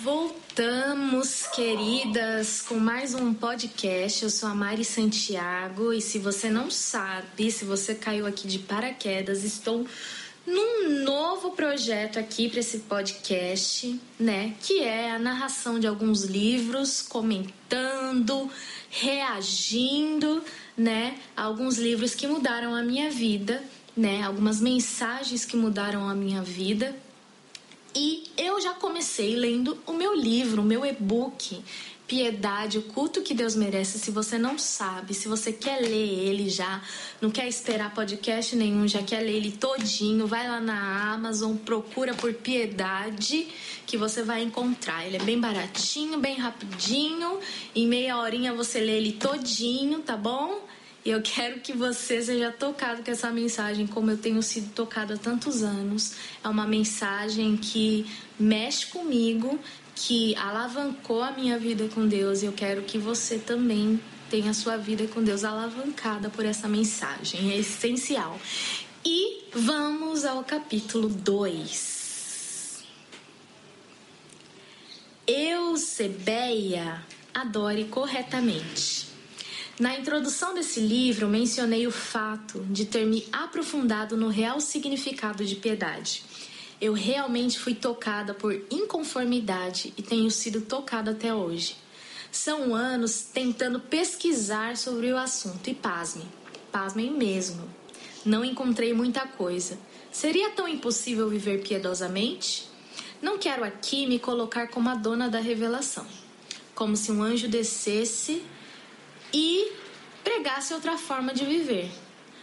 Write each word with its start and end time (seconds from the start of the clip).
Voltamos, 0.00 1.46
queridas, 1.54 2.62
com 2.62 2.76
mais 2.76 3.14
um 3.14 3.34
podcast. 3.34 4.22
Eu 4.22 4.30
sou 4.30 4.48
a 4.48 4.54
Mari 4.54 4.86
Santiago 4.86 5.92
e 5.92 6.00
se 6.00 6.18
você 6.18 6.48
não 6.48 6.70
sabe, 6.70 7.50
se 7.50 7.66
você 7.66 7.94
caiu 7.94 8.26
aqui 8.26 8.48
de 8.48 8.60
paraquedas, 8.60 9.44
estou 9.44 9.86
num 10.88 11.04
novo 11.04 11.50
projeto 11.50 12.18
aqui 12.18 12.48
para 12.48 12.60
esse 12.60 12.78
podcast, 12.80 14.00
né? 14.18 14.54
Que 14.60 14.80
é 14.80 15.10
a 15.10 15.18
narração 15.18 15.78
de 15.78 15.86
alguns 15.86 16.24
livros, 16.24 17.02
comentando, 17.02 18.50
reagindo, 18.88 20.42
né? 20.76 21.18
A 21.36 21.42
alguns 21.42 21.76
livros 21.76 22.14
que 22.14 22.26
mudaram 22.26 22.74
a 22.74 22.82
minha 22.82 23.10
vida, 23.10 23.62
né? 23.94 24.22
Algumas 24.22 24.60
mensagens 24.60 25.44
que 25.44 25.56
mudaram 25.56 26.08
a 26.08 26.14
minha 26.14 26.42
vida. 26.42 26.96
E 27.94 28.30
eu 28.36 28.60
já 28.60 28.72
comecei 28.72 29.36
lendo 29.36 29.76
o 29.86 29.92
meu 29.92 30.14
livro, 30.14 30.62
o 30.62 30.64
meu 30.64 30.86
e-book, 30.86 31.62
Piedade, 32.08 32.78
o 32.78 32.82
culto 32.84 33.20
que 33.20 33.34
Deus 33.34 33.54
merece. 33.54 33.98
Se 33.98 34.10
você 34.10 34.38
não 34.38 34.58
sabe, 34.58 35.12
se 35.12 35.28
você 35.28 35.52
quer 35.52 35.78
ler 35.78 36.26
ele 36.26 36.48
já, 36.48 36.82
não 37.20 37.30
quer 37.30 37.46
esperar 37.46 37.92
podcast 37.92 38.56
nenhum, 38.56 38.88
já 38.88 39.02
quer 39.02 39.20
ler 39.20 39.34
ele 39.34 39.52
todinho, 39.52 40.26
vai 40.26 40.48
lá 40.48 40.58
na 40.58 41.12
Amazon, 41.12 41.54
procura 41.54 42.14
por 42.14 42.32
Piedade, 42.32 43.46
que 43.86 43.98
você 43.98 44.22
vai 44.22 44.42
encontrar. 44.42 45.06
Ele 45.06 45.18
é 45.18 45.22
bem 45.22 45.38
baratinho, 45.38 46.18
bem 46.18 46.38
rapidinho, 46.38 47.40
em 47.76 47.86
meia 47.86 48.16
horinha 48.16 48.54
você 48.54 48.80
lê 48.80 48.96
ele 48.96 49.12
todinho, 49.12 50.00
tá 50.00 50.16
bom? 50.16 50.66
E 51.04 51.10
eu 51.10 51.22
quero 51.22 51.60
que 51.60 51.72
você 51.72 52.20
seja 52.20 52.50
tocado 52.50 53.02
com 53.02 53.10
essa 53.10 53.30
mensagem, 53.30 53.86
como 53.86 54.10
eu 54.10 54.18
tenho 54.18 54.42
sido 54.42 54.72
tocado 54.74 55.14
há 55.14 55.16
tantos 55.16 55.62
anos. 55.62 56.14
É 56.42 56.48
uma 56.48 56.66
mensagem 56.66 57.56
que 57.56 58.06
mexe 58.38 58.86
comigo, 58.86 59.58
que 59.94 60.34
alavancou 60.36 61.22
a 61.22 61.30
minha 61.30 61.58
vida 61.58 61.88
com 61.88 62.06
Deus. 62.06 62.42
E 62.42 62.46
eu 62.46 62.52
quero 62.52 62.82
que 62.82 62.98
você 62.98 63.38
também 63.38 64.00
tenha 64.28 64.50
a 64.50 64.54
sua 64.54 64.76
vida 64.76 65.06
com 65.06 65.22
Deus 65.22 65.44
alavancada 65.44 66.28
por 66.28 66.44
essa 66.44 66.68
mensagem. 66.68 67.52
É 67.52 67.58
essencial. 67.58 68.38
E 69.04 69.44
vamos 69.54 70.24
ao 70.24 70.44
capítulo 70.44 71.08
2. 71.08 72.84
Eusebeia 75.26 77.02
adore 77.32 77.84
corretamente. 77.84 79.07
Na 79.78 79.96
introdução 79.96 80.54
desse 80.54 80.80
livro, 80.80 81.28
mencionei 81.28 81.86
o 81.86 81.92
fato 81.92 82.58
de 82.68 82.84
ter 82.84 83.06
me 83.06 83.24
aprofundado 83.30 84.16
no 84.16 84.28
real 84.28 84.60
significado 84.60 85.44
de 85.44 85.54
piedade. 85.54 86.24
Eu 86.80 86.92
realmente 86.92 87.60
fui 87.60 87.76
tocada 87.76 88.34
por 88.34 88.52
inconformidade 88.72 89.94
e 89.96 90.02
tenho 90.02 90.28
sido 90.32 90.62
tocada 90.62 91.12
até 91.12 91.32
hoje. 91.32 91.76
São 92.32 92.74
anos 92.74 93.20
tentando 93.32 93.78
pesquisar 93.78 94.76
sobre 94.76 95.12
o 95.12 95.16
assunto 95.16 95.70
e 95.70 95.74
pasme, 95.74 96.24
pasmem 96.72 97.12
mesmo. 97.12 97.62
Não 98.24 98.44
encontrei 98.44 98.92
muita 98.92 99.28
coisa. 99.28 99.78
Seria 100.10 100.50
tão 100.50 100.66
impossível 100.66 101.28
viver 101.28 101.62
piedosamente? 101.62 102.68
Não 103.22 103.38
quero 103.38 103.62
aqui 103.62 104.08
me 104.08 104.18
colocar 104.18 104.66
como 104.66 104.88
a 104.88 104.96
dona 104.96 105.28
da 105.28 105.38
revelação, 105.38 106.06
como 106.74 106.96
se 106.96 107.12
um 107.12 107.22
anjo 107.22 107.46
descesse 107.46 108.42
e 109.32 109.72
pregasse 110.24 110.74
outra 110.74 110.96
forma 110.96 111.32
de 111.32 111.44
viver. 111.44 111.90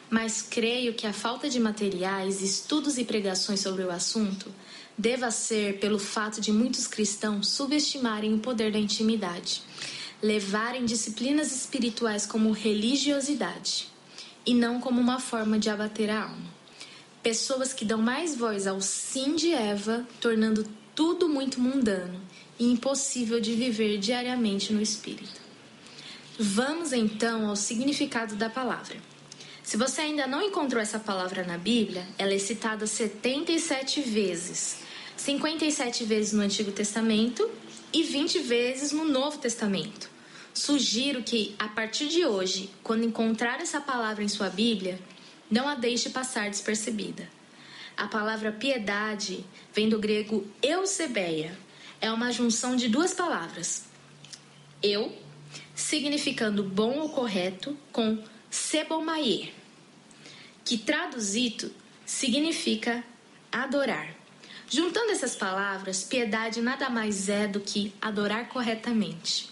Mas 0.09 0.41
creio 0.41 0.93
que 0.93 1.07
a 1.07 1.13
falta 1.13 1.49
de 1.49 1.59
materiais, 1.59 2.41
estudos 2.41 2.97
e 2.97 3.03
pregações 3.03 3.59
sobre 3.59 3.83
o 3.83 3.91
assunto 3.91 4.53
deva 4.97 5.31
ser 5.31 5.79
pelo 5.79 5.99
fato 5.99 6.39
de 6.39 6.51
muitos 6.51 6.87
cristãos 6.87 7.49
subestimarem 7.49 8.33
o 8.33 8.39
poder 8.39 8.71
da 8.71 8.79
intimidade, 8.79 9.61
levarem 10.21 10.85
disciplinas 10.85 11.51
espirituais 11.51 12.25
como 12.25 12.51
religiosidade 12.51 13.87
e 14.45 14.53
não 14.53 14.79
como 14.79 15.01
uma 15.01 15.19
forma 15.19 15.59
de 15.59 15.69
abater 15.69 16.09
a 16.09 16.23
alma. 16.23 16.55
Pessoas 17.21 17.73
que 17.73 17.83
dão 17.83 17.97
mais 17.97 18.35
voz 18.35 18.67
ao 18.67 18.79
sim 18.79 19.35
de 19.35 19.51
Eva, 19.51 20.07
tornando 20.21 20.65
tudo 20.93 21.27
muito 21.27 21.59
mundano 21.59 22.21
e 22.57 22.71
impossível 22.71 23.39
de 23.39 23.53
viver 23.53 23.97
diariamente 23.97 24.71
no 24.71 24.81
espírito. 24.81 25.44
Vamos 26.37 26.91
então 26.91 27.47
ao 27.47 27.55
significado 27.55 28.35
da 28.35 28.49
palavra. 28.49 28.97
Se 29.63 29.77
você 29.77 30.01
ainda 30.01 30.27
não 30.27 30.41
encontrou 30.41 30.81
essa 30.81 30.99
palavra 30.99 31.45
na 31.45 31.57
Bíblia, 31.57 32.05
ela 32.17 32.33
é 32.33 32.37
citada 32.37 32.85
77 32.85 34.01
vezes. 34.01 34.79
57 35.15 36.03
vezes 36.03 36.33
no 36.33 36.41
Antigo 36.41 36.73
Testamento 36.73 37.49
e 37.93 38.03
20 38.03 38.39
vezes 38.39 38.91
no 38.91 39.05
Novo 39.05 39.37
Testamento. 39.37 40.09
Sugiro 40.53 41.23
que, 41.23 41.55
a 41.57 41.69
partir 41.69 42.09
de 42.09 42.25
hoje, 42.25 42.69
quando 42.83 43.05
encontrar 43.05 43.61
essa 43.61 43.79
palavra 43.79 44.21
em 44.21 44.27
sua 44.27 44.49
Bíblia, 44.49 44.99
não 45.49 45.69
a 45.69 45.75
deixe 45.75 46.09
passar 46.09 46.49
despercebida. 46.49 47.29
A 47.95 48.07
palavra 48.09 48.51
piedade 48.51 49.45
vem 49.73 49.87
do 49.87 49.97
grego 49.97 50.45
eusebeia. 50.61 51.57
É 52.01 52.11
uma 52.11 52.29
junção 52.29 52.75
de 52.75 52.89
duas 52.89 53.13
palavras. 53.13 53.85
Eu 54.83 55.23
significando 55.75 56.63
bom 56.63 56.99
ou 56.99 57.09
correto, 57.09 57.77
com 57.91 58.23
sebomaie, 58.49 59.53
que 60.63 60.77
traduzido 60.77 61.71
significa 62.05 63.03
adorar. 63.51 64.15
Juntando 64.67 65.11
essas 65.11 65.35
palavras, 65.35 66.03
piedade 66.03 66.61
nada 66.61 66.89
mais 66.89 67.29
é 67.29 67.47
do 67.47 67.59
que 67.59 67.93
adorar 68.01 68.49
corretamente. 68.49 69.49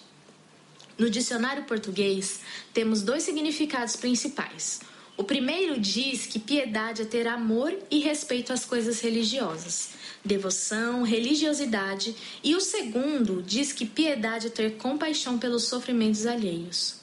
No 0.98 1.10
dicionário 1.10 1.64
português, 1.64 2.42
temos 2.74 3.02
dois 3.02 3.24
significados 3.24 3.96
principais. 3.96 4.82
O 5.16 5.24
primeiro 5.24 5.79
diz 5.79 6.25
que 6.25 6.40
piedade 6.40 7.03
é 7.03 7.06
ter 7.06 7.28
amor 7.28 7.72
e 7.91 8.00
respeito 8.00 8.51
às 8.51 8.66
coisas 8.66 9.00
religiosas, 9.00 9.91
devoção, 10.25 11.03
religiosidade, 11.03 12.16
e 12.44 12.56
o 12.56 12.59
segundo 12.59 13.44
diz 13.44 13.72
que 13.72 13.85
piedade 13.85 14.47
é 14.47 14.50
ter 14.50 14.78
compaixão 14.78 15.38
pelos 15.38 15.66
sofrimentos 15.66 16.25
alheios. 16.25 16.96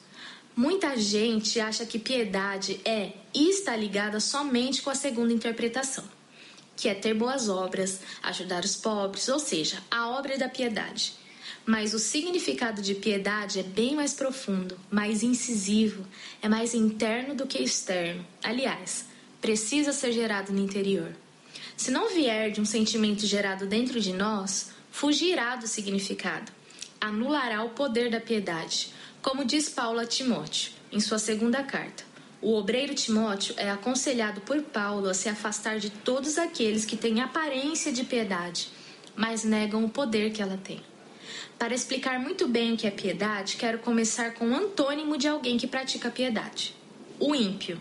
Muita 0.56 0.96
gente 0.96 1.60
acha 1.60 1.86
que 1.86 2.00
piedade 2.00 2.80
é 2.84 3.12
e 3.32 3.48
está 3.48 3.76
ligada 3.76 4.18
somente 4.18 4.82
com 4.82 4.90
a 4.90 4.94
segunda 4.96 5.32
interpretação, 5.32 6.04
que 6.76 6.88
é 6.88 6.94
ter 6.94 7.14
boas 7.14 7.48
obras, 7.48 8.00
ajudar 8.24 8.64
os 8.64 8.74
pobres, 8.74 9.28
ou 9.28 9.38
seja, 9.38 9.80
a 9.88 10.08
obra 10.08 10.36
da 10.36 10.48
piedade. 10.48 11.19
Mas 11.70 11.94
o 11.94 12.00
significado 12.00 12.82
de 12.82 12.96
piedade 12.96 13.60
é 13.60 13.62
bem 13.62 13.94
mais 13.94 14.12
profundo, 14.12 14.76
mais 14.90 15.22
incisivo, 15.22 16.04
é 16.42 16.48
mais 16.48 16.74
interno 16.74 17.32
do 17.32 17.46
que 17.46 17.62
externo. 17.62 18.26
Aliás, 18.42 19.04
precisa 19.40 19.92
ser 19.92 20.10
gerado 20.10 20.52
no 20.52 20.58
interior. 20.58 21.14
Se 21.76 21.92
não 21.92 22.12
vier 22.12 22.50
de 22.50 22.60
um 22.60 22.64
sentimento 22.64 23.24
gerado 23.24 23.66
dentro 23.66 24.00
de 24.00 24.12
nós, 24.12 24.72
fugirá 24.90 25.54
do 25.54 25.68
significado, 25.68 26.50
anulará 27.00 27.62
o 27.62 27.70
poder 27.70 28.10
da 28.10 28.20
piedade, 28.20 28.92
como 29.22 29.44
diz 29.44 29.68
Paulo 29.68 30.00
a 30.00 30.04
Timóteo, 30.04 30.72
em 30.90 30.98
sua 30.98 31.20
segunda 31.20 31.62
carta. 31.62 32.02
O 32.42 32.52
obreiro 32.52 32.96
Timóteo 32.96 33.54
é 33.56 33.70
aconselhado 33.70 34.40
por 34.40 34.60
Paulo 34.60 35.08
a 35.08 35.14
se 35.14 35.28
afastar 35.28 35.78
de 35.78 35.90
todos 35.90 36.36
aqueles 36.36 36.84
que 36.84 36.96
têm 36.96 37.20
aparência 37.20 37.92
de 37.92 38.02
piedade, 38.02 38.70
mas 39.14 39.44
negam 39.44 39.84
o 39.84 39.88
poder 39.88 40.32
que 40.32 40.42
ela 40.42 40.58
tem. 40.58 40.89
Para 41.58 41.74
explicar 41.74 42.18
muito 42.18 42.48
bem 42.48 42.72
o 42.72 42.76
que 42.76 42.86
é 42.86 42.90
piedade, 42.90 43.56
quero 43.56 43.78
começar 43.78 44.34
com 44.34 44.46
um 44.46 44.56
antônimo 44.56 45.16
de 45.16 45.28
alguém 45.28 45.58
que 45.58 45.66
pratica 45.66 46.10
piedade: 46.10 46.74
o 47.18 47.34
ímpio. 47.34 47.80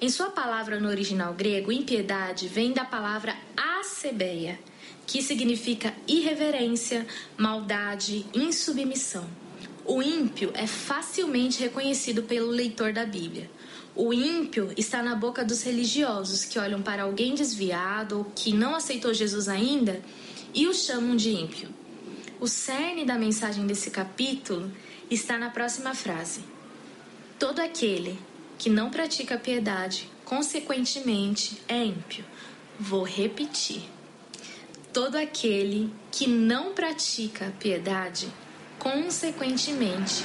Em 0.00 0.08
sua 0.08 0.30
palavra 0.30 0.80
no 0.80 0.88
original 0.88 1.32
grego, 1.32 1.70
impiedade 1.70 2.48
vem 2.48 2.72
da 2.72 2.84
palavra 2.84 3.36
acebeia, 3.56 4.58
que 5.06 5.22
significa 5.22 5.94
irreverência, 6.08 7.06
maldade, 7.36 8.26
insubmissão. 8.34 9.28
O 9.84 10.02
ímpio 10.02 10.50
é 10.54 10.66
facilmente 10.66 11.60
reconhecido 11.60 12.22
pelo 12.22 12.48
leitor 12.48 12.92
da 12.92 13.04
Bíblia. 13.04 13.50
O 13.94 14.12
ímpio 14.12 14.72
está 14.76 15.02
na 15.02 15.14
boca 15.14 15.44
dos 15.44 15.62
religiosos 15.62 16.44
que 16.44 16.58
olham 16.58 16.80
para 16.80 17.02
alguém 17.02 17.34
desviado 17.34 18.18
ou 18.18 18.24
que 18.24 18.52
não 18.52 18.74
aceitou 18.74 19.12
Jesus 19.12 19.48
ainda 19.48 20.00
e 20.54 20.66
o 20.66 20.72
chamam 20.72 21.14
de 21.14 21.30
ímpio. 21.30 21.68
O 22.42 22.48
cerne 22.48 23.04
da 23.04 23.14
mensagem 23.14 23.68
desse 23.68 23.88
capítulo 23.88 24.68
está 25.08 25.38
na 25.38 25.48
próxima 25.48 25.94
frase: 25.94 26.40
Todo 27.38 27.60
aquele 27.60 28.18
que 28.58 28.68
não 28.68 28.90
pratica 28.90 29.38
piedade, 29.38 30.10
consequentemente, 30.24 31.62
é 31.68 31.84
ímpio. 31.84 32.24
Vou 32.80 33.04
repetir. 33.04 33.88
Todo 34.92 35.14
aquele 35.14 35.94
que 36.10 36.26
não 36.26 36.72
pratica 36.72 37.54
piedade, 37.60 38.26
consequentemente, 38.76 40.24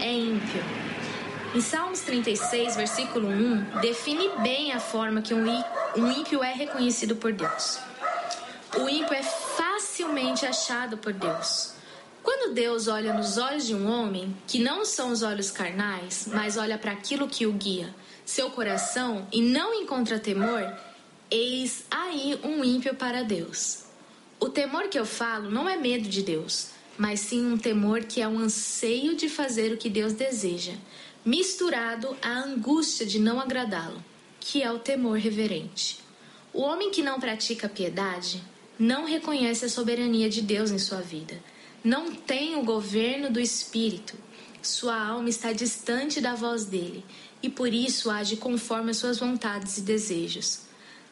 é 0.00 0.12
ímpio. 0.12 0.62
Em 1.52 1.60
Salmos 1.60 1.98
36, 2.02 2.76
versículo 2.76 3.26
1, 3.26 3.80
define 3.80 4.28
bem 4.38 4.70
a 4.70 4.78
forma 4.78 5.20
que 5.20 5.34
um 5.34 5.44
ímpio 5.96 6.44
é 6.44 6.52
reconhecido 6.52 7.16
por 7.16 7.32
Deus. 7.32 7.80
O 8.78 8.88
ímpio 8.88 9.14
é 9.14 9.22
achado 10.44 10.98
por 10.98 11.12
Deus. 11.12 11.74
Quando 12.22 12.52
Deus 12.52 12.88
olha 12.88 13.14
nos 13.14 13.38
olhos 13.38 13.64
de 13.64 13.74
um 13.74 13.88
homem, 13.88 14.36
que 14.48 14.58
não 14.58 14.84
são 14.84 15.10
os 15.10 15.22
olhos 15.22 15.52
carnais, 15.52 16.28
mas 16.32 16.56
olha 16.56 16.76
para 16.76 16.90
aquilo 16.90 17.28
que 17.28 17.46
o 17.46 17.52
guia, 17.52 17.94
seu 18.24 18.50
coração, 18.50 19.28
e 19.32 19.40
não 19.40 19.72
encontra 19.72 20.18
temor, 20.18 20.76
eis 21.30 21.84
aí 21.88 22.36
um 22.42 22.64
ímpio 22.64 22.96
para 22.96 23.22
Deus. 23.22 23.84
O 24.40 24.48
temor 24.48 24.88
que 24.88 24.98
eu 24.98 25.06
falo 25.06 25.50
não 25.50 25.68
é 25.68 25.76
medo 25.76 26.08
de 26.08 26.20
Deus, 26.20 26.70
mas 26.98 27.20
sim 27.20 27.46
um 27.46 27.56
temor 27.56 28.02
que 28.02 28.20
é 28.20 28.26
um 28.26 28.40
anseio 28.40 29.14
de 29.14 29.28
fazer 29.28 29.72
o 29.72 29.76
que 29.76 29.88
Deus 29.88 30.12
deseja, 30.12 30.72
misturado 31.24 32.16
à 32.20 32.40
angústia 32.40 33.06
de 33.06 33.20
não 33.20 33.40
agradá-lo, 33.40 34.04
que 34.40 34.62
é 34.62 34.70
o 34.70 34.80
temor 34.80 35.16
reverente. 35.16 36.00
O 36.52 36.62
homem 36.62 36.90
que 36.90 37.02
não 37.02 37.20
pratica 37.20 37.68
piedade 37.68 38.42
não 38.78 39.04
reconhece 39.04 39.64
a 39.64 39.68
soberania 39.68 40.28
de 40.28 40.42
Deus 40.42 40.70
em 40.70 40.78
sua 40.78 41.00
vida, 41.00 41.40
não 41.82 42.14
tem 42.14 42.56
o 42.56 42.64
governo 42.64 43.30
do 43.30 43.40
Espírito, 43.40 44.16
sua 44.62 45.00
alma 45.00 45.28
está 45.28 45.52
distante 45.52 46.20
da 46.20 46.34
voz 46.34 46.64
dele 46.64 47.04
e 47.42 47.48
por 47.48 47.72
isso 47.72 48.10
age 48.10 48.36
conforme 48.36 48.90
as 48.90 48.96
suas 48.96 49.18
vontades 49.18 49.78
e 49.78 49.82
desejos. 49.82 50.62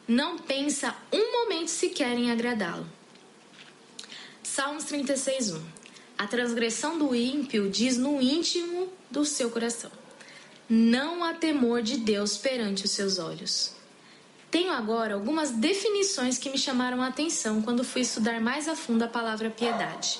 Não 0.07 0.37
pensa 0.37 0.95
um 1.11 1.31
momento 1.31 1.69
sequer 1.69 2.17
em 2.17 2.31
agradá-lo. 2.31 2.85
Salmos 4.43 4.83
36:1 4.85 5.61
A 6.17 6.27
transgressão 6.27 6.97
do 6.97 7.15
ímpio 7.15 7.69
diz 7.69 7.97
no 7.97 8.21
íntimo 8.21 8.89
do 9.09 9.25
seu 9.25 9.49
coração 9.49 9.91
não 10.67 11.23
há 11.23 11.33
temor 11.33 11.83
de 11.83 11.97
Deus 11.97 12.37
perante 12.37 12.85
os 12.85 12.91
seus 12.91 13.19
olhos. 13.19 13.74
Tenho 14.55 14.71
agora 14.71 15.15
algumas 15.15 15.51
definições 15.51 16.37
que 16.37 16.49
me 16.49 16.57
chamaram 16.57 17.01
a 17.01 17.07
atenção 17.07 17.61
quando 17.61 17.83
fui 17.83 18.03
estudar 18.03 18.39
mais 18.39 18.69
a 18.69 18.73
fundo 18.73 19.03
a 19.03 19.07
palavra 19.09 19.49
piedade. 19.49 20.17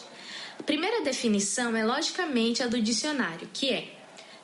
A 0.59 0.63
primeira 0.63 1.05
definição 1.05 1.73
é 1.73 1.85
logicamente 1.85 2.61
a 2.61 2.67
do 2.67 2.81
dicionário, 2.81 3.47
que 3.53 3.69
é 3.69 3.93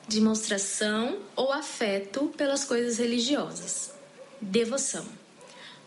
demonstração 0.08 1.18
ou 1.36 1.52
afeto 1.52 2.32
pelas 2.38 2.64
coisas 2.64 2.96
religiosas, 2.96 3.92
devoção, 4.40 5.06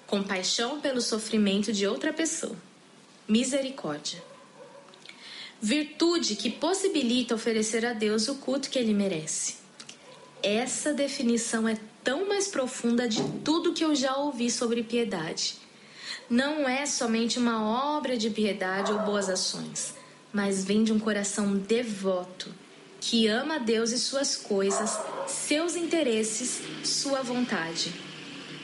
compaixão 0.05 0.79
pelo 0.79 1.01
sofrimento 1.01 1.73
de 1.73 1.87
outra 1.87 2.13
pessoa, 2.13 2.55
misericórdia. 3.27 4.23
Virtude 5.59 6.35
que 6.35 6.51
possibilita 6.51 7.33
oferecer 7.33 7.83
a 7.83 7.93
Deus 7.93 8.27
o 8.27 8.35
culto 8.35 8.69
que 8.69 8.77
ele 8.77 8.93
merece 8.93 9.65
essa 10.45 10.93
definição 10.93 11.67
é 11.67 11.75
tão 12.05 12.29
mais 12.29 12.47
profunda 12.47 13.09
de 13.09 13.21
tudo 13.43 13.73
que 13.73 13.83
eu 13.83 13.95
já 13.95 14.15
ouvi 14.15 14.51
sobre 14.51 14.83
piedade. 14.83 15.55
Não 16.29 16.69
é 16.69 16.85
somente 16.85 17.39
uma 17.39 17.97
obra 17.97 18.15
de 18.15 18.29
piedade 18.29 18.91
ou 18.91 18.99
boas 18.99 19.27
ações, 19.27 19.95
mas 20.31 20.63
vem 20.63 20.83
de 20.83 20.93
um 20.93 20.99
coração 20.99 21.57
devoto 21.57 22.53
que 23.01 23.27
ama 23.27 23.59
Deus 23.59 23.91
e 23.91 23.97
suas 23.97 24.35
coisas, 24.35 24.97
seus 25.27 25.75
interesses, 25.75 26.61
sua 26.83 27.21
vontade. 27.23 27.93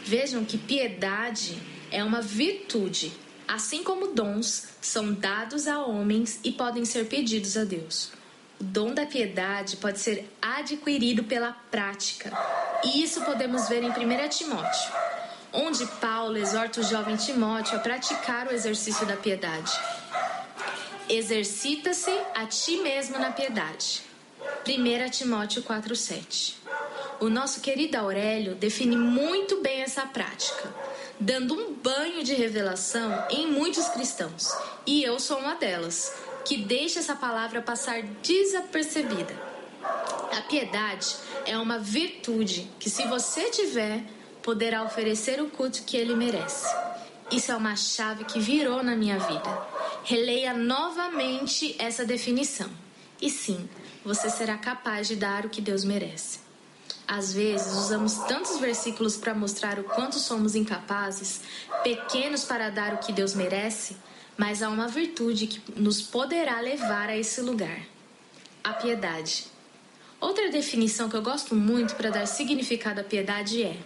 Vejam 0.06 0.46
que 0.46 0.58
piedade 0.58 1.62
é 1.92 2.04
uma 2.04 2.22
virtude, 2.22 3.12
assim 3.48 3.84
como 3.84 4.14
dons 4.14 4.70
são 4.82 5.14
dados 5.14 5.68
a 5.68 5.84
homens 5.84 6.40
e 6.44 6.52
podem 6.52 6.86
ser 6.86 7.08
pedidos 7.08 7.58
a 7.58 7.64
Deus. 7.64 8.21
O 8.62 8.64
dom 8.64 8.94
da 8.94 9.08
piedade 9.08 9.76
pode 9.78 10.00
ser 10.00 10.32
adquirido 10.40 11.24
pela 11.24 11.52
prática. 11.72 12.32
E 12.84 13.02
isso 13.02 13.22
podemos 13.22 13.68
ver 13.68 13.82
em 13.82 13.90
1 13.90 14.30
Timóteo, 14.30 14.92
onde 15.52 15.84
Paulo 16.00 16.38
exorta 16.38 16.80
o 16.80 16.84
jovem 16.84 17.16
Timóteo 17.16 17.76
a 17.76 17.80
praticar 17.80 18.46
o 18.46 18.54
exercício 18.54 19.04
da 19.08 19.18
piedade. 19.18 19.72
Exercita-se 21.10 22.16
a 22.36 22.46
ti 22.46 22.78
mesmo 22.78 23.18
na 23.18 23.32
piedade. 23.32 24.04
1 24.64 25.10
Timóteo 25.10 25.64
4,7. 25.64 26.54
O 27.20 27.30
nosso 27.30 27.62
querido 27.62 27.98
Aurélio 27.98 28.54
define 28.54 28.96
muito 28.96 29.60
bem 29.62 29.82
essa 29.82 30.06
prática, 30.06 30.72
dando 31.20 31.56
um 31.56 31.74
banho 31.74 32.24
de 32.24 32.36
revelação 32.36 33.26
em 33.32 33.48
muitos 33.48 33.90
cristãos, 33.90 34.56
e 34.86 35.04
eu 35.04 35.20
sou 35.20 35.40
uma 35.40 35.56
delas 35.56 36.14
que 36.46 36.58
deixa 36.58 37.00
essa 37.00 37.16
palavra 37.16 37.62
passar 37.62 38.02
desapercebida. 38.02 39.34
A 40.38 40.42
piedade 40.42 41.16
é 41.46 41.58
uma 41.58 41.80
virtude 41.80 42.70
que, 42.80 42.90
se 42.90 43.06
você 43.08 43.50
tiver, 43.50 44.04
poderá 44.42 44.84
oferecer 44.84 45.42
o 45.42 45.50
culto 45.50 45.84
que 45.84 45.98
ele 45.98 46.16
merece. 46.16 46.68
Isso 47.32 47.52
é 47.52 47.56
uma 47.56 47.76
chave 47.76 48.26
que 48.26 48.40
virou 48.40 48.84
na 48.84 48.96
minha 48.96 49.18
vida. 49.18 49.68
Releia 50.04 50.54
novamente 50.54 51.76
essa 51.80 52.06
definição. 52.06 52.70
E 53.22 53.30
sim, 53.30 53.70
você 54.04 54.30
será 54.30 54.58
capaz 54.58 55.08
de 55.08 55.16
dar 55.16 55.46
o 55.46 55.50
que 55.50 55.62
Deus 55.62 55.84
merece. 55.84 56.40
Às 57.08 57.34
vezes, 57.34 57.74
usamos 57.74 58.16
tantos 58.20 58.58
versículos 58.58 59.18
para 59.18 59.34
mostrar 59.34 59.80
o 59.80 59.84
quanto 59.84 60.18
somos 60.18 60.56
incapazes, 60.56 61.42
pequenos 61.84 62.44
para 62.44 62.70
dar 62.70 62.94
o 62.94 62.98
que 62.98 63.12
Deus 63.12 63.34
merece, 63.34 63.98
mas 64.38 64.62
há 64.62 64.70
uma 64.70 64.88
virtude 64.88 65.48
que 65.48 65.62
nos 65.80 66.02
poderá 66.02 66.60
levar 66.60 67.10
a 67.10 67.18
esse 67.18 67.42
lugar: 67.42 67.82
a 68.64 68.74
piedade. 68.74 69.46
Outra 70.20 70.50
definição 70.52 71.10
que 71.10 71.16
eu 71.16 71.22
gosto 71.22 71.56
muito 71.56 71.96
para 71.96 72.12
dar 72.12 72.28
significado 72.28 73.02
à 73.02 73.04
piedade 73.04 73.64
é 73.64 73.78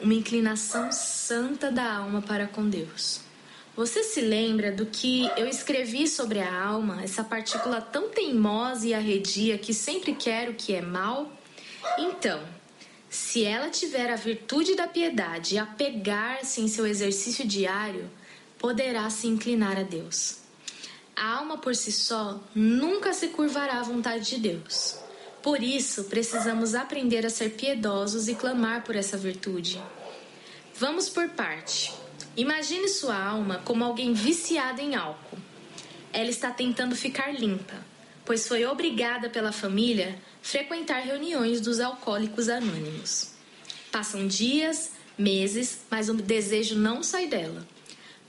uma 0.00 0.14
inclinação 0.14 0.90
santa 0.92 1.70
da 1.70 1.96
alma 1.96 2.22
para 2.22 2.46
com 2.46 2.68
Deus. 2.68 3.20
Você 3.76 4.02
se 4.02 4.20
lembra 4.20 4.72
do 4.72 4.86
que 4.86 5.30
eu 5.36 5.46
escrevi 5.46 6.08
sobre 6.08 6.40
a 6.40 6.62
alma, 6.64 7.02
essa 7.02 7.22
partícula 7.22 7.80
tão 7.80 8.08
teimosa 8.08 8.88
e 8.88 8.94
arredia 8.94 9.56
que 9.56 9.72
sempre 9.72 10.14
quer 10.14 10.48
o 10.48 10.54
que 10.54 10.74
é 10.74 10.80
mal? 10.80 11.32
Então, 11.96 12.40
se 13.08 13.44
ela 13.44 13.70
tiver 13.70 14.10
a 14.10 14.16
virtude 14.16 14.74
da 14.74 14.88
piedade 14.88 15.54
e 15.54 15.58
apegar-se 15.58 16.60
em 16.60 16.66
seu 16.66 16.86
exercício 16.86 17.46
diário, 17.46 18.10
poderá 18.58 19.08
se 19.10 19.26
inclinar 19.26 19.78
a 19.78 19.82
Deus. 19.82 20.38
A 21.14 21.38
alma 21.38 21.58
por 21.58 21.74
si 21.74 21.90
só 21.90 22.40
nunca 22.54 23.12
se 23.12 23.28
curvará 23.28 23.80
à 23.80 23.82
vontade 23.82 24.30
de 24.30 24.38
Deus. 24.38 24.96
Por 25.42 25.62
isso, 25.62 26.04
precisamos 26.04 26.74
aprender 26.74 27.24
a 27.24 27.30
ser 27.30 27.50
piedosos 27.50 28.28
e 28.28 28.34
clamar 28.34 28.84
por 28.84 28.94
essa 28.96 29.16
virtude. 29.16 29.80
Vamos 30.74 31.08
por 31.08 31.28
parte. 31.30 31.92
Imagine 32.36 32.88
sua 32.88 33.16
alma 33.16 33.60
como 33.64 33.84
alguém 33.84 34.12
viciado 34.12 34.80
em 34.80 34.94
álcool. 34.94 35.38
Ela 36.12 36.30
está 36.30 36.50
tentando 36.50 36.94
ficar 36.94 37.32
limpa, 37.32 37.74
pois 38.24 38.46
foi 38.46 38.64
obrigada 38.64 39.28
pela 39.28 39.52
família 39.52 40.18
frequentar 40.40 41.00
reuniões 41.00 41.60
dos 41.60 41.80
alcoólicos 41.80 42.48
anônimos. 42.48 43.32
Passam 43.90 44.26
dias, 44.26 44.92
meses, 45.16 45.80
mas 45.90 46.08
o 46.08 46.14
desejo 46.14 46.76
não 46.76 47.02
sai 47.02 47.26
dela. 47.26 47.66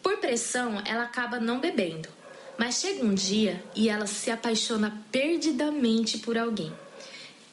Por 0.02 0.18
pressão, 0.18 0.82
ela 0.86 1.04
acaba 1.04 1.40
não 1.40 1.60
bebendo, 1.60 2.10
mas 2.58 2.80
chega 2.80 3.04
um 3.04 3.14
dia 3.14 3.64
e 3.76 3.90
ela 3.90 4.08
se 4.08 4.32
apaixona 4.32 5.02
perdidamente 5.12 6.18
por 6.20 6.38
alguém. 6.38 6.74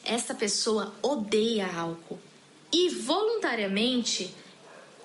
Essa 0.03 0.33
pessoa 0.33 0.93
odeia 1.01 1.67
álcool 1.67 2.19
e 2.71 2.89
voluntariamente 2.89 4.33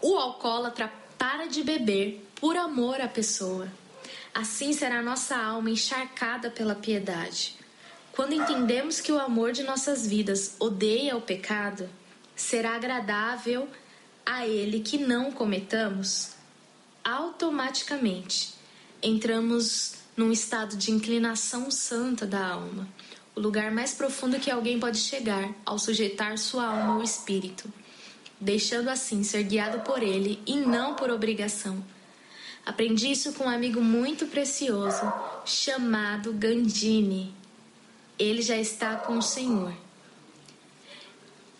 o 0.01 0.17
alcoólatra 0.17 0.93
para 1.19 1.47
de 1.47 1.63
beber 1.63 2.25
por 2.37 2.57
amor 2.57 3.01
à 3.01 3.09
pessoa. 3.09 3.69
Assim 4.35 4.73
será 4.73 5.03
nossa 5.03 5.37
alma 5.37 5.71
encharcada 5.71 6.51
pela 6.51 6.75
piedade. 6.75 7.57
Quando 8.13 8.35
entendemos 8.35 9.01
que 9.01 9.13
o 9.13 9.19
amor 9.19 9.53
de 9.53 9.63
nossas 9.63 10.07
vidas 10.07 10.57
odeia 10.59 11.17
o 11.17 11.21
pecado, 11.21 11.89
será 12.35 12.75
agradável 12.75 13.69
a 14.25 14.47
ele 14.47 14.81
que 14.81 14.99
não 14.99 15.31
cometamos 15.31 16.42
automaticamente 17.05 18.55
entramos 19.03 19.95
num 20.17 20.31
estado 20.31 20.77
de 20.77 20.91
inclinação 20.91 21.71
santa 21.71 22.27
da 22.27 22.47
alma, 22.47 22.89
o 23.35 23.41
lugar 23.41 23.71
mais 23.73 23.95
profundo 23.95 24.39
que 24.39 24.51
alguém 24.51 24.79
pode 24.79 24.99
chegar 24.99 25.53
ao 25.65 25.79
sujeitar 25.79 26.37
sua 26.39 26.67
alma 26.67 26.95
ao 26.95 27.03
espírito, 27.03 27.73
deixando 28.41 28.89
assim 28.89 29.25
ser 29.25 29.43
guiado 29.45 29.81
por 29.81 30.03
ele 30.03 30.41
e 30.47 30.57
não 30.57 30.95
por 30.95 31.11
obrigação. 31.11 31.83
Aprendi 32.65 33.11
isso 33.11 33.33
com 33.33 33.45
um 33.45 33.49
amigo 33.49 33.81
muito 33.81 34.27
precioso 34.27 35.13
chamado 35.45 36.33
Gandini. 36.33 37.35
Ele 38.17 38.41
já 38.41 38.57
está 38.57 38.95
com 38.97 39.19
o 39.19 39.23
Senhor. 39.23 39.73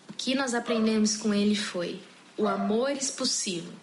O 0.09 0.13
que 0.13 0.33
nós 0.33 0.53
aprendemos 0.53 1.17
com 1.17 1.33
ele 1.33 1.55
foi 1.55 1.99
o 2.37 2.47
amor 2.47 2.91
expulsivo 2.91 3.82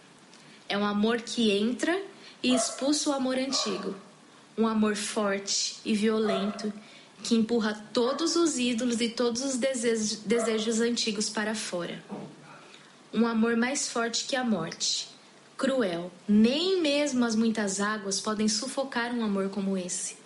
é 0.70 0.78
um 0.78 0.86
amor 0.86 1.20
que 1.20 1.50
entra 1.50 2.00
e 2.40 2.54
expulsa 2.54 3.10
o 3.10 3.12
amor 3.12 3.36
antigo. 3.36 3.94
Um 4.56 4.68
amor 4.68 4.94
forte 4.94 5.76
e 5.84 5.94
violento 5.94 6.72
que 7.24 7.34
empurra 7.34 7.74
todos 7.92 8.36
os 8.36 8.56
ídolos 8.56 9.00
e 9.00 9.08
todos 9.08 9.42
os 9.42 9.56
desejos, 9.56 10.16
desejos 10.20 10.80
antigos 10.80 11.28
para 11.28 11.56
fora. 11.56 12.02
Um 13.12 13.26
amor 13.26 13.56
mais 13.56 13.88
forte 13.88 14.24
que 14.26 14.36
a 14.36 14.44
morte. 14.44 15.08
Cruel, 15.56 16.10
nem 16.26 16.80
mesmo 16.80 17.24
as 17.24 17.34
muitas 17.34 17.80
águas 17.80 18.20
podem 18.20 18.48
sufocar 18.48 19.12
um 19.12 19.24
amor 19.24 19.50
como 19.50 19.76
esse. 19.76 20.16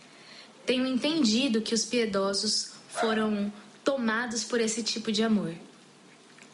Tenho 0.67 0.87
entendido 0.87 1.63
que 1.63 1.75
os 1.75 1.87
piedosos 1.87 2.73
foram 2.89 3.51
tomados 3.83 4.45
por 4.45 4.61
esse 4.61 4.83
tipo 4.83 5.11
de 5.11 5.23
amor. 5.23 5.55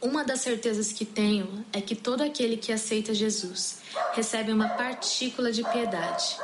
Uma 0.02 0.24
das 0.24 0.40
certezas 0.40 0.92
que 0.92 1.04
tenho 1.04 1.62
é 1.74 1.80
que 1.82 1.94
todo 1.94 2.22
aquele 2.22 2.56
que 2.56 2.72
aceita 2.72 3.12
Jesus 3.12 3.80
recebe 4.14 4.50
uma 4.50 4.70
partícula 4.70 5.52
de 5.52 5.62
piedade. 5.62 6.38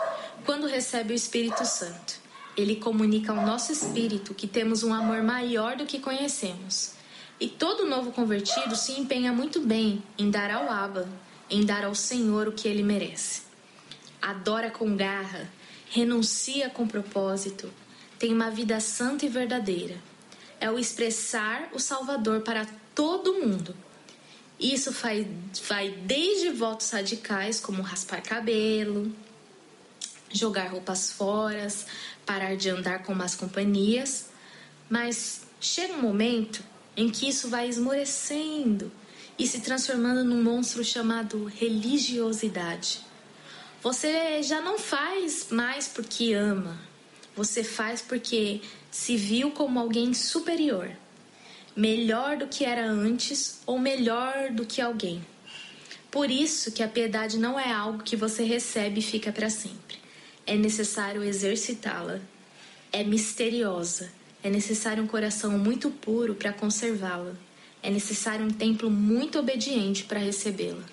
Quando 0.45 0.67
recebe 0.67 1.15
o 1.15 1.17
Espírito 1.17 1.65
Santo, 1.65 2.21
ele 2.55 2.77
comunica 2.77 3.33
ao 3.33 3.47
nosso 3.47 3.73
espírito 3.73 4.35
que 4.35 4.47
temos 4.47 4.83
um 4.83 4.93
amor 4.93 5.23
maior 5.23 5.75
do 5.75 5.87
que 5.87 5.99
conhecemos. 5.99 6.93
E 7.41 7.49
todo 7.49 7.89
novo 7.89 8.13
convertido 8.13 8.77
se 8.77 8.93
empenha 8.93 9.33
muito 9.33 9.61
bem 9.61 10.03
em 10.19 10.31
dar 10.31 10.51
ao 10.51 10.71
Abba, 10.71 11.09
em 11.49 11.65
dar 11.65 11.85
ao 11.85 11.95
Senhor 11.95 12.49
o 12.49 12.53
que 12.53 12.69
ele 12.69 12.83
merece. 12.83 13.43
Adora 14.21 14.71
com 14.71 14.95
garra, 14.95 15.51
renuncia 15.91 16.69
com 16.69 16.87
propósito, 16.87 17.73
tem 18.19 18.35
uma 18.35 18.51
vida 18.51 18.81
santa 18.81 19.25
e 19.25 19.29
verdadeira. 19.31 19.97
É 20.61 20.71
o 20.71 20.79
expressar 20.79 21.69
o 21.73 21.79
Salvador 21.79 22.41
para 22.41 22.67
todo 22.95 23.35
mundo. 23.35 23.75
Isso 24.59 24.91
vai, 24.91 25.29
vai 25.69 25.91
desde 25.91 26.51
votos 26.51 26.91
radicais, 26.91 27.61
como 27.61 27.83
raspar 27.83 28.23
cabelo, 28.23 29.13
jogar 30.33 30.71
roupas 30.71 31.13
fora, 31.13 31.67
parar 32.25 32.57
de 32.57 32.71
andar 32.71 33.03
com 33.03 33.15
más 33.15 33.35
companhias, 33.35 34.31
mas 34.89 35.43
chega 35.61 35.95
um 35.95 36.01
momento 36.01 36.63
em 36.97 37.11
que 37.11 37.29
isso 37.29 37.49
vai 37.49 37.69
esmorecendo 37.69 38.91
e 39.39 39.47
se 39.47 39.61
transformando 39.61 40.25
num 40.25 40.43
monstro 40.43 40.83
chamado 40.83 41.45
religiosidade. 41.45 43.01
Você 43.83 44.43
já 44.43 44.61
não 44.61 44.79
faz 44.79 45.49
mais 45.51 45.87
porque 45.87 46.33
ama, 46.33 46.79
você 47.37 47.63
faz 47.63 48.01
porque 48.01 48.61
se 48.91 49.17
viu 49.17 49.51
como 49.51 49.79
alguém 49.79 50.15
superior 50.15 50.91
melhor 51.77 52.39
do 52.39 52.47
que 52.47 52.65
era 52.65 52.89
antes 52.89 53.61
ou 53.67 53.79
melhor 53.79 54.51
do 54.51 54.65
que 54.65 54.81
alguém. 54.81 55.25
Por 56.11 56.31
isso 56.31 56.73
que 56.73 56.83
a 56.83 56.89
piedade 56.89 57.39
não 57.39 57.61
é 57.61 57.71
algo 57.71 58.03
que 58.03 58.17
você 58.17 58.43
recebe 58.43 59.01
e 59.01 59.03
fica 59.03 59.31
para 59.31 59.51
sempre. 59.51 59.99
É 60.47 60.57
necessário 60.57 61.23
exercitá-la. 61.23 62.21
É 62.91 63.05
misteriosa. 63.05 64.11
É 64.43 64.49
necessário 64.49 65.03
um 65.03 65.07
coração 65.07 65.59
muito 65.59 65.91
puro 65.91 66.35
para 66.35 66.53
conservá-la. 66.53 67.35
É 67.83 67.91
necessário 67.91 68.47
um 68.47 68.51
templo 68.51 68.91
muito 68.91 69.39
obediente 69.39 70.05
para 70.05 70.19
recebê-la. 70.19 70.85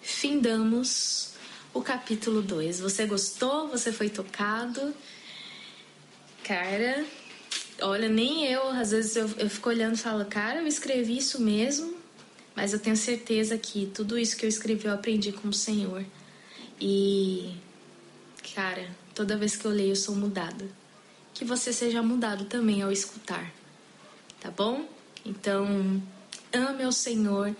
Findamos 0.00 1.31
o 1.72 1.80
capítulo 1.80 2.42
2. 2.42 2.80
Você 2.80 3.06
gostou? 3.06 3.68
Você 3.68 3.92
foi 3.92 4.08
tocado? 4.08 4.94
Cara, 6.44 7.04
Olha, 7.82 8.08
nem 8.08 8.46
eu, 8.46 8.68
às 8.68 8.92
vezes 8.92 9.16
eu, 9.16 9.28
eu 9.38 9.50
fico 9.50 9.68
olhando 9.68 9.94
e 9.94 9.98
falo, 9.98 10.24
cara, 10.24 10.60
eu 10.60 10.66
escrevi 10.66 11.16
isso 11.16 11.40
mesmo, 11.40 11.94
mas 12.54 12.72
eu 12.72 12.78
tenho 12.78 12.96
certeza 12.96 13.58
que 13.58 13.86
tudo 13.86 14.16
isso 14.16 14.36
que 14.36 14.44
eu 14.44 14.48
escrevi 14.48 14.86
eu 14.86 14.92
aprendi 14.92 15.32
com 15.32 15.48
o 15.48 15.52
Senhor. 15.52 16.04
E, 16.80 17.54
cara, 18.54 18.88
toda 19.14 19.36
vez 19.36 19.56
que 19.56 19.64
eu 19.64 19.70
leio 19.70 19.90
eu 19.90 19.96
sou 19.96 20.14
mudada. 20.14 20.68
Que 21.34 21.44
você 21.44 21.72
seja 21.72 22.02
mudado 22.02 22.44
também 22.44 22.82
ao 22.82 22.92
escutar, 22.92 23.50
tá 24.38 24.50
bom? 24.50 24.86
Então, 25.24 26.00
ame 26.52 26.84
ao 26.84 26.92
Senhor, 26.92 27.56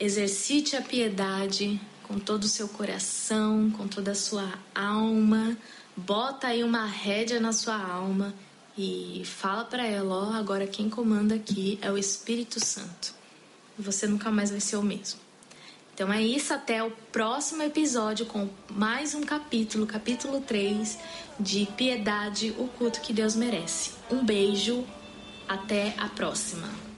exercite 0.00 0.76
a 0.76 0.82
piedade 0.82 1.80
com 2.12 2.18
todo 2.18 2.44
o 2.44 2.48
seu 2.48 2.68
coração, 2.68 3.70
com 3.70 3.88
toda 3.88 4.10
a 4.10 4.14
sua 4.14 4.52
alma, 4.74 5.56
bota 5.96 6.48
aí 6.48 6.62
uma 6.62 6.84
rédea 6.84 7.40
na 7.40 7.54
sua 7.54 7.74
alma 7.74 8.34
e 8.76 9.22
fala 9.24 9.64
para 9.64 9.86
ela, 9.86 10.14
ó, 10.14 10.32
agora 10.34 10.66
quem 10.66 10.90
comanda 10.90 11.36
aqui 11.36 11.78
é 11.80 11.90
o 11.90 11.96
Espírito 11.96 12.62
Santo. 12.62 13.14
Você 13.78 14.06
nunca 14.06 14.30
mais 14.30 14.50
vai 14.50 14.60
ser 14.60 14.76
o 14.76 14.82
mesmo. 14.82 15.20
Então 15.94 16.12
é 16.12 16.22
isso, 16.22 16.52
até 16.52 16.82
o 16.82 16.90
próximo 16.90 17.62
episódio 17.62 18.26
com 18.26 18.46
mais 18.70 19.14
um 19.14 19.22
capítulo, 19.22 19.86
capítulo 19.86 20.42
3 20.42 20.98
de 21.40 21.66
Piedade, 21.76 22.54
o 22.58 22.68
culto 22.68 23.00
que 23.00 23.14
Deus 23.14 23.34
merece. 23.34 23.92
Um 24.10 24.22
beijo, 24.22 24.84
até 25.48 25.94
a 25.96 26.08
próxima. 26.08 26.91